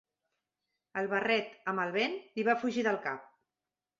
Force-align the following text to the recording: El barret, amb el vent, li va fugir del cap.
El 1.01 1.09
barret, 1.11 1.51
amb 1.73 1.83
el 1.85 1.93
vent, 1.97 2.17
li 2.39 2.45
va 2.47 2.57
fugir 2.65 2.87
del 2.89 3.01
cap. 3.07 3.29